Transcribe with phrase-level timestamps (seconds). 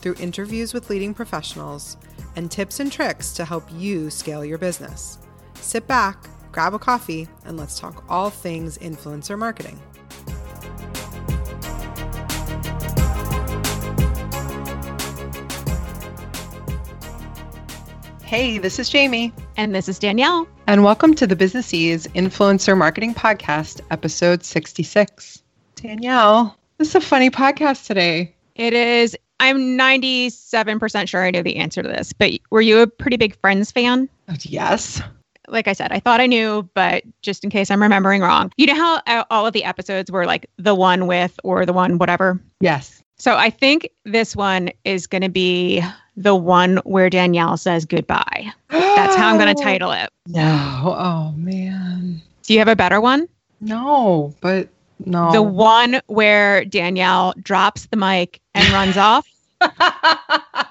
[0.00, 1.96] through interviews with leading professionals
[2.36, 5.18] and tips and tricks to help you scale your business.
[5.54, 9.80] Sit back, grab a coffee, and let's talk all things influencer marketing.
[18.28, 19.32] Hey, this is Jamie.
[19.56, 20.46] And this is Danielle.
[20.66, 25.42] And welcome to the Businessese Influencer Marketing Podcast, episode 66.
[25.76, 28.36] Danielle, this is a funny podcast today.
[28.54, 29.16] It is.
[29.40, 33.38] I'm 97% sure I know the answer to this, but were you a pretty big
[33.40, 34.08] Friends fan?
[34.42, 35.00] Yes.
[35.46, 38.66] Like I said, I thought I knew, but just in case I'm remembering wrong, you
[38.66, 41.98] know how uh, all of the episodes were like the one with or the one
[41.98, 42.38] whatever?
[42.60, 43.02] Yes.
[43.16, 45.82] So I think this one is going to be
[46.16, 48.52] the one where Danielle says goodbye.
[48.70, 50.10] That's how I'm going to title it.
[50.26, 50.94] No.
[50.98, 52.20] Oh, man.
[52.42, 53.28] Do you have a better one?
[53.60, 54.68] No, but
[55.04, 55.32] no.
[55.32, 59.26] The one where Danielle drops the mic and runs off.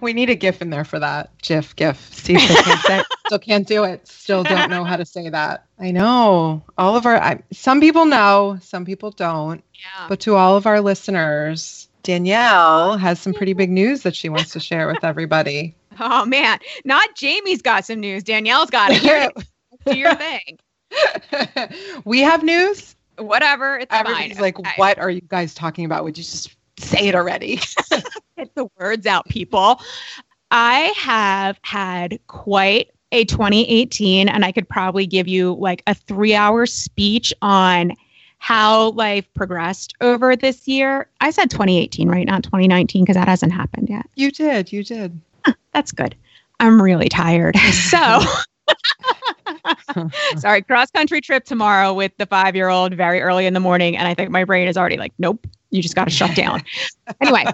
[0.00, 1.30] we need a GIF in there for that.
[1.42, 2.12] GIF, GIF.
[2.12, 4.06] See, still can't, say, still can't do it.
[4.06, 5.64] Still don't know how to say that.
[5.78, 6.62] I know.
[6.76, 9.62] All of our, I, some people know, some people don't.
[9.74, 10.06] Yeah.
[10.08, 14.52] But to all of our listeners, Danielle has some pretty big news that she wants
[14.52, 15.74] to share with everybody.
[16.00, 18.22] Oh man, not Jamie's got some news.
[18.22, 19.32] Danielle's got it.
[19.86, 20.58] Do your thing.
[22.04, 22.94] we have news.
[23.18, 23.78] Whatever.
[23.78, 24.42] It's Everybody's fine.
[24.42, 26.04] like, what are you guys talking about?
[26.04, 27.60] Would you just say it already?
[28.36, 29.80] Get the words out, people.
[30.50, 36.34] I have had quite a 2018, and I could probably give you like a three
[36.34, 37.92] hour speech on
[38.38, 41.08] how life progressed over this year.
[41.20, 42.26] I said 2018, right?
[42.26, 44.06] Not 2019, because that hasn't happened yet.
[44.14, 44.72] you did.
[44.72, 45.20] You did.
[45.72, 46.14] That's good.
[46.60, 47.56] I'm really tired.
[47.72, 48.20] So,
[50.38, 53.96] sorry, cross country trip tomorrow with the five year old very early in the morning.
[53.96, 56.62] And I think my brain is already like, nope, you just got to shut down.
[57.20, 57.44] anyway,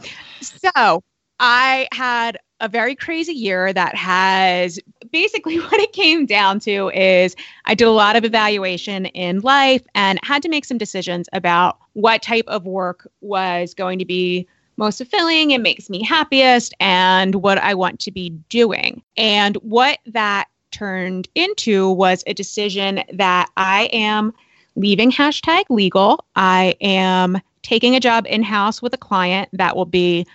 [0.40, 1.02] so
[1.40, 4.78] I had a very crazy year that has
[5.10, 9.82] basically what it came down to is I did a lot of evaluation in life
[9.94, 14.46] and had to make some decisions about what type of work was going to be
[14.76, 19.02] most fulfilling and makes me happiest and what I want to be doing.
[19.16, 24.34] And what that turned into was a decision that I am
[24.76, 26.24] leaving hashtag legal.
[26.34, 30.26] I am taking a job in house with a client that will be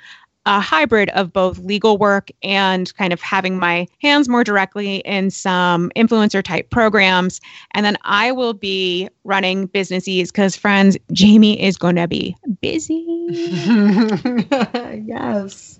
[0.50, 5.30] a hybrid of both legal work and kind of having my hands more directly in
[5.30, 7.40] some influencer type programs.
[7.76, 13.06] And then I will be running Businessese because, friends, Jamie is going to be busy.
[15.06, 15.78] yes.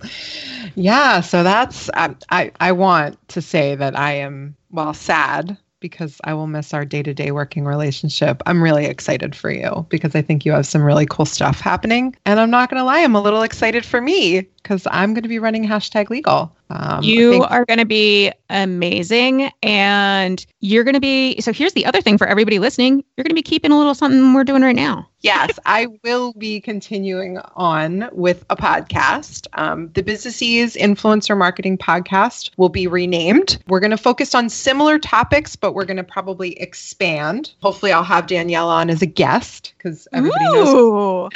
[0.76, 1.22] Yeah.
[1.22, 6.34] So that's, I, I, I want to say that I am, well, sad because I
[6.34, 8.44] will miss our day to day working relationship.
[8.46, 12.16] I'm really excited for you because I think you have some really cool stuff happening.
[12.26, 15.24] And I'm not going to lie, I'm a little excited for me because I'm going
[15.24, 16.56] to be running hashtag legal.
[16.70, 19.52] Um, you are going to be amazing.
[19.64, 21.40] And you're going to be.
[21.42, 23.96] So here's the other thing for everybody listening you're going to be keeping a little
[23.96, 25.08] something we're doing right now.
[25.22, 29.48] yes, I will be continuing on with a podcast.
[29.54, 33.58] Um, the Businessese Influencer Marketing Podcast will be renamed.
[33.68, 37.54] We're going to focus on similar topics, but we're going to probably expand.
[37.62, 41.30] Hopefully, I'll have Danielle on as a guest because everybody knows Ooh.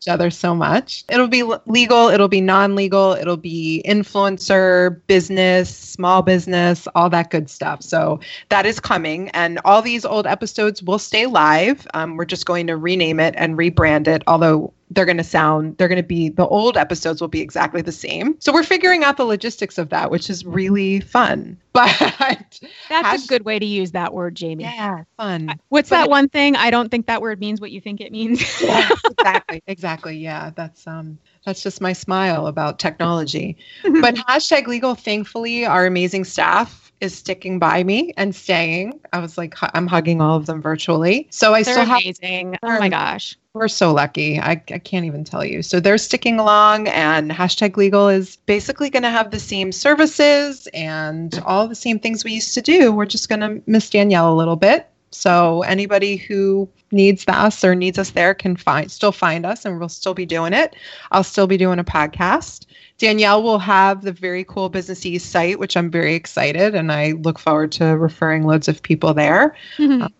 [0.00, 1.04] Each other so much.
[1.10, 7.30] It'll be legal, it'll be non legal, it'll be influencer, business, small business, all that
[7.30, 7.82] good stuff.
[7.82, 9.28] So that is coming.
[9.30, 11.86] And all these old episodes will stay live.
[11.92, 15.76] Um, we're just going to rename it and rebrand it, although they're going to sound,
[15.78, 18.34] they're going to be, the old episodes will be exactly the same.
[18.40, 21.56] So we're figuring out the logistics of that, which is really fun.
[21.72, 22.58] But
[22.88, 24.64] That's a good way to use that word, Jamie.
[24.64, 25.58] yeah, fun.
[25.68, 26.56] What's But that it- one thing?
[26.56, 28.60] I don't think that word means what you think it means.
[28.62, 30.16] yeah, exactly, exactly.
[30.18, 31.16] Yeah, that's um
[31.46, 33.56] That's just my smile about technology.
[34.00, 39.00] but hashtag legal, thankfully, our amazing staff is sticking by me and staying.
[39.12, 41.28] I was like, I'm hugging all of them virtually.
[41.30, 42.56] So I They're still have amazing.
[42.62, 43.36] Oh my gosh.
[43.54, 44.38] we're so lucky.
[44.38, 45.62] I, I can't even tell you.
[45.62, 50.68] So they're sticking along, and hashtag legal is basically going to have the same services
[50.74, 52.92] and all the same things we used to do.
[52.92, 54.86] We're just going to miss Danielle a little bit.
[55.12, 59.78] So anybody who needs us or needs us there can find still find us, and
[59.78, 60.76] we'll still be doing it.
[61.10, 62.66] I'll still be doing a podcast.
[63.00, 67.38] Danielle will have the very cool Businessese site, which I'm very excited, and I look
[67.38, 69.56] forward to referring loads of people there.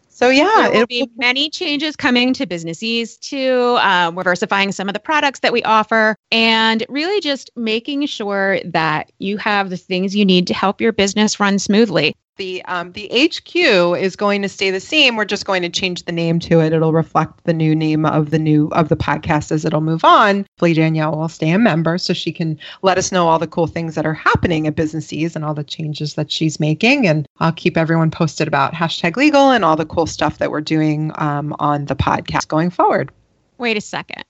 [0.09, 3.79] So yeah, there will be many changes coming to Businessese too.
[3.81, 8.61] Um, we're diversifying some of the products that we offer and really just making sure
[8.65, 12.15] that you have the things you need to help your business run smoothly.
[12.41, 13.55] The um, the HQ
[14.01, 15.15] is going to stay the same.
[15.15, 16.73] We're just going to change the name to it.
[16.73, 20.47] It'll reflect the new name of the new of the podcast as it'll move on.
[20.55, 23.67] Hopefully Danielle will stay a member so she can let us know all the cool
[23.67, 27.07] things that are happening at Businessese and all the changes that she's making.
[27.07, 30.63] And I'll keep everyone posted about hashtag legal and all the cool stuff that we're
[30.63, 33.13] doing um, on the podcast going forward.
[33.59, 34.25] Wait a second.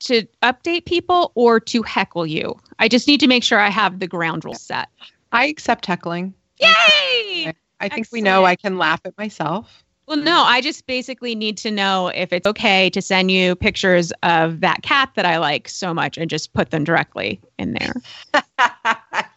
[0.00, 2.60] To update people or to heckle you?
[2.78, 4.90] I just need to make sure I have the ground rules set.
[5.32, 6.34] I accept heckling.
[6.60, 7.52] Yay!
[7.80, 9.84] I think we know I can laugh at myself.
[10.06, 14.12] Well, no, I just basically need to know if it's okay to send you pictures
[14.22, 17.94] of that cat that I like so much and just put them directly in there.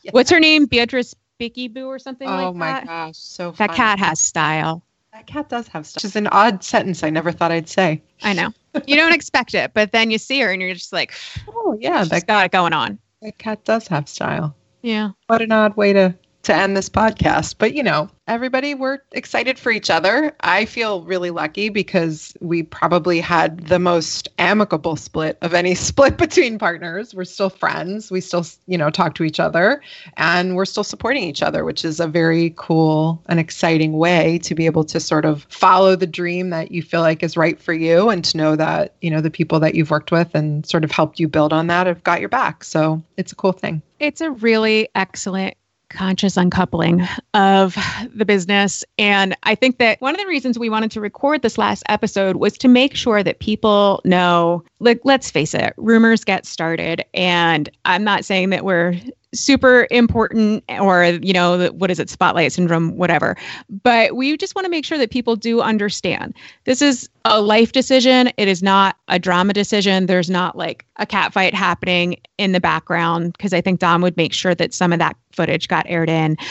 [0.03, 0.11] Yeah.
[0.11, 0.67] What's her name?
[0.67, 2.85] Beatrice Bicky Boo or something Oh like my that?
[2.85, 4.83] gosh, so That cat has style.
[5.11, 5.97] That cat does have style.
[5.99, 8.01] Which is an odd sentence I never thought I'd say.
[8.23, 8.53] I know.
[8.85, 11.13] You don't expect it, but then you see her and you're just like,
[11.49, 12.99] Oh yeah, that, got it going on.
[13.21, 14.55] that cat does have style.
[14.81, 15.09] Yeah.
[15.27, 16.15] What an odd way to
[16.47, 17.55] to end this podcast.
[17.57, 20.33] But you know, everybody, we're excited for each other.
[20.41, 26.17] I feel really lucky because we probably had the most amicable split of any split
[26.17, 27.13] between partners.
[27.13, 28.09] We're still friends.
[28.11, 29.81] We still, you know, talk to each other
[30.15, 34.55] and we're still supporting each other, which is a very cool and exciting way to
[34.55, 37.73] be able to sort of follow the dream that you feel like is right for
[37.73, 40.83] you and to know that, you know, the people that you've worked with and sort
[40.83, 42.63] of helped you build on that have got your back.
[42.63, 43.81] So it's a cool thing.
[43.99, 45.57] It's a really excellent
[45.89, 47.77] conscious uncoupling of
[48.13, 48.83] the business.
[48.97, 52.37] And I think that one of the reasons we wanted to record this last episode
[52.37, 57.03] was to make sure that people know, like, let's face it, rumors get started.
[57.13, 58.99] And I'm not saying that we're
[59.39, 63.35] super important or, you know, what is it, spotlight syndrome, whatever.
[63.83, 66.33] But we just want to make sure that people do understand
[66.65, 68.31] this is a life decision.
[68.37, 70.05] It is not a drama decision.
[70.05, 74.17] There's not like a cat fight happening in the background because I think Don would
[74.17, 76.37] make sure that some of that footage got aired in.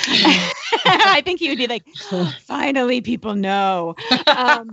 [0.85, 1.85] I think he would be like,
[2.41, 3.95] finally, people know.
[4.27, 4.71] Um,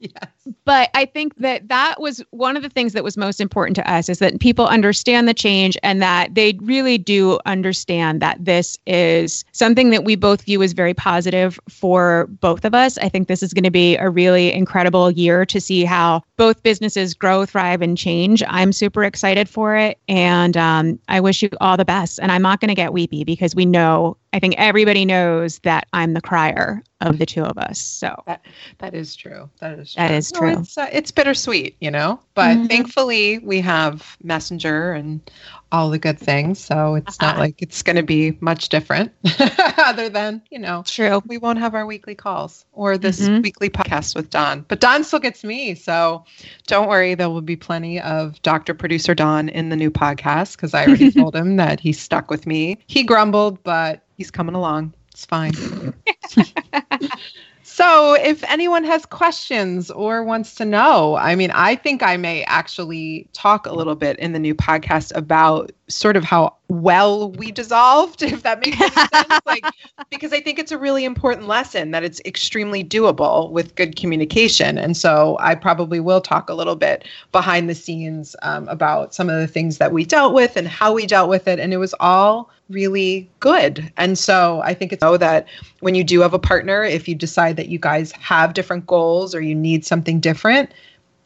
[0.14, 0.30] Yes.
[0.64, 3.90] but I think that that was one of the things that was most important to
[3.90, 8.78] us is that people understand the change and that they really do understand that this
[8.86, 12.96] is something that we both view as very positive for both of us.
[12.98, 16.62] I think this is going to be a really incredible year to see how both
[16.62, 18.44] businesses grow, thrive, and change.
[18.46, 19.98] I'm super excited for it.
[20.06, 22.20] And um, I wish you all the best.
[22.22, 25.86] And I'm not going to get weepy because we know, I think everybody knows that
[25.92, 27.78] I'm the crier of the two of us.
[27.78, 28.14] So
[28.78, 29.48] That is true.
[29.60, 30.02] That is true.
[30.02, 30.50] That is No, true.
[30.60, 32.68] it's, uh, it's bittersweet, you know, but Mhm.
[32.68, 35.20] thankfully we have Messenger and
[35.72, 36.58] all the good things.
[36.58, 37.40] So it's not Uh-huh.
[37.42, 39.12] like it's going to be much different
[39.78, 41.22] other than, you know, true.
[41.26, 43.42] we won't have our weekly calls or this Mhm.
[43.44, 44.64] weekly podcast with Don.
[44.68, 45.74] But Don still gets me.
[45.74, 46.24] So
[46.66, 47.14] don't worry.
[47.14, 48.74] There will be plenty of Dr.
[48.74, 52.46] Producer Don in the new podcast because I already told him that he's stuck with
[52.46, 52.78] me.
[52.88, 54.92] He grumbled, but he's coming along.
[55.12, 55.54] It's fine.
[57.70, 62.42] So, if anyone has questions or wants to know, I mean, I think I may
[62.44, 67.50] actually talk a little bit in the new podcast about sort of how well we
[67.50, 69.40] dissolved, if that makes sense.
[69.46, 69.64] Like,
[70.10, 74.76] because I think it's a really important lesson that it's extremely doable with good communication.
[74.76, 79.30] And so, I probably will talk a little bit behind the scenes um, about some
[79.30, 81.58] of the things that we dealt with and how we dealt with it.
[81.58, 83.90] And it was all really good.
[83.96, 85.46] And so, I think it's know that
[85.80, 89.34] when you do have a partner, if you decide that you guys have different goals
[89.34, 90.72] or you need something different,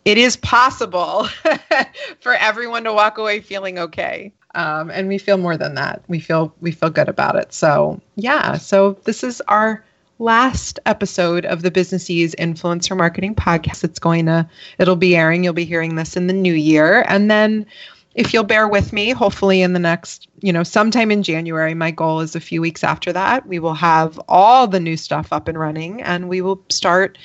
[0.04, 1.24] it is possible
[2.20, 4.32] for everyone to walk away feeling okay.
[4.54, 6.02] Um, and we feel more than that.
[6.08, 7.52] We feel we feel good about it.
[7.52, 8.56] So yeah.
[8.56, 9.84] So this is our
[10.18, 13.82] last episode of the Businessese Influencer Marketing Podcast.
[13.84, 15.44] It's going to it'll be airing.
[15.44, 17.66] You'll be hearing this in the new year, and then
[18.14, 21.90] if you'll bear with me, hopefully in the next, you know, sometime in January, my
[21.90, 25.48] goal is a few weeks after that, we will have all the new stuff up
[25.48, 27.16] and running and we will start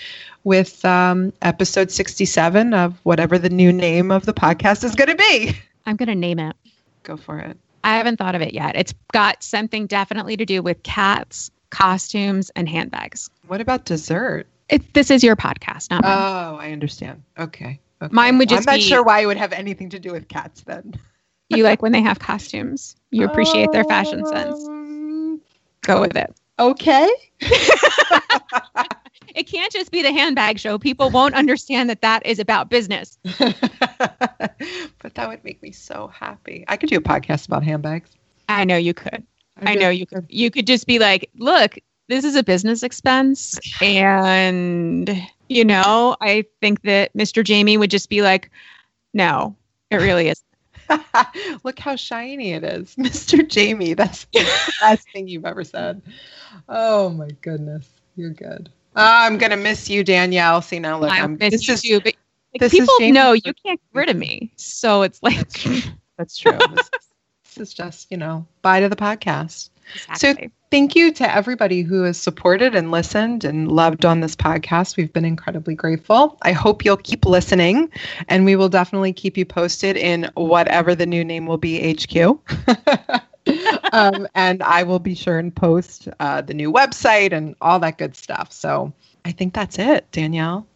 [0.44, 5.16] with um, episode 67 of whatever the new name of the podcast is going to
[5.16, 5.58] be.
[5.86, 6.56] I'm going to name it.
[7.08, 7.58] Go for it.
[7.86, 8.76] I haven't thought of it yet.
[8.76, 13.30] It's got something definitely to do with cats, costumes, and handbags.
[13.48, 14.46] What about dessert?
[14.68, 16.18] It, this is your podcast, not mine.
[16.18, 17.24] Oh, I understand.
[17.40, 17.80] Okay.
[18.02, 18.14] okay.
[18.14, 20.28] Mine would just I'm not be- sure why it would have anything to do with
[20.28, 21.00] cats then.
[21.50, 22.98] you like when they have costumes.
[23.12, 24.68] You appreciate their fashion sense.
[24.68, 25.40] Um,
[25.84, 26.36] Go with it.
[26.60, 27.10] Okay.
[29.38, 30.80] It can't just be the handbag show.
[30.80, 33.20] People won't understand that that is about business.
[33.38, 36.66] but that would make me so happy.
[36.68, 38.10] I could do a podcast about handbags.
[38.50, 39.24] I know you could.
[39.62, 40.26] I do- know you could.
[40.28, 41.78] You could just be like, look,
[42.10, 43.60] this is a business expense.
[43.80, 47.44] And, you know, I think that Mr.
[47.44, 48.50] Jamie would just be like,
[49.14, 49.56] no,
[49.92, 50.44] it really is.
[51.64, 52.96] Look how shiny it is.
[53.00, 53.48] Mr.
[53.48, 54.50] Jamie, that's the
[54.82, 56.02] best thing you've ever said.
[56.68, 57.88] Oh my goodness.
[58.16, 58.72] You're good.
[59.00, 60.62] Ah, I'm going to miss you, Danielle.
[60.64, 62.16] See, now look, I I'm, miss this you is, but
[62.54, 64.52] like, this people know you can't get rid of me.
[64.56, 65.64] So it's like,
[66.18, 66.58] that's true.
[66.76, 66.90] this, is,
[67.44, 69.70] this is just, you know, bye to the podcast.
[70.10, 70.52] exactly.
[70.72, 74.98] Thank you to everybody who has supported and listened and loved on this podcast.
[74.98, 76.38] We've been incredibly grateful.
[76.42, 77.90] I hope you'll keep listening,
[78.28, 82.40] and we will definitely keep you posted in whatever the new name will be HQ.
[83.94, 87.98] um, and I will be sure and post uh, the new website and all that
[87.98, 88.52] good stuff.
[88.52, 88.94] So
[89.26, 90.68] I think that's it, Danielle.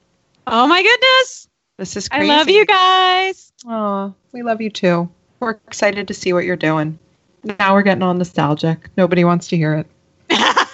[0.47, 1.47] oh my goodness.
[1.77, 3.51] This is I love you guys.
[3.65, 5.09] Oh, we love you too.
[5.39, 6.99] We're excited to see what you're doing.
[7.43, 8.89] Now we're getting all nostalgic.
[8.97, 9.87] Nobody wants to hear it.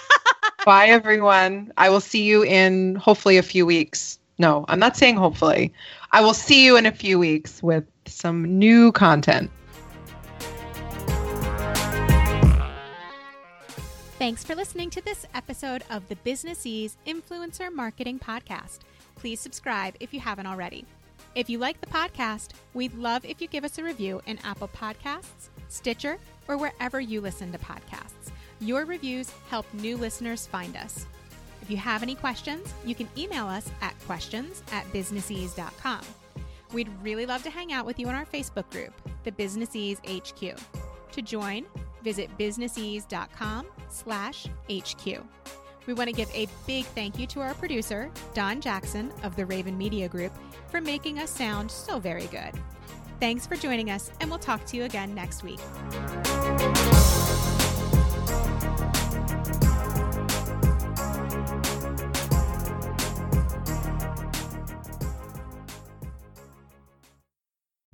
[0.66, 1.72] Bye, everyone.
[1.78, 4.18] I will see you in hopefully a few weeks.
[4.38, 5.72] No, I'm not saying hopefully.
[6.12, 9.50] I will see you in a few weeks with some new content.
[14.18, 18.80] Thanks for listening to this episode of the Businessese Influencer Marketing Podcast.
[19.14, 20.84] Please subscribe if you haven't already.
[21.36, 24.66] If you like the podcast, we'd love if you give us a review in Apple
[24.76, 28.32] Podcasts, Stitcher, or wherever you listen to podcasts.
[28.58, 31.06] Your reviews help new listeners find us.
[31.62, 36.00] If you have any questions, you can email us at questions at businessese.com.
[36.72, 40.58] We'd really love to hang out with you in our Facebook group, the Businessese HQ.
[41.12, 41.66] To join,
[42.02, 45.22] visit businessese.com slash HQ.
[45.86, 49.46] We want to give a big thank you to our producer, Don Jackson of the
[49.46, 50.32] Raven Media Group,
[50.70, 52.52] for making us sound so very good.
[53.20, 55.60] Thanks for joining us, and we'll talk to you again next week.